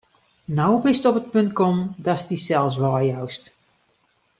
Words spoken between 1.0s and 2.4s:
op it punt kommen, datst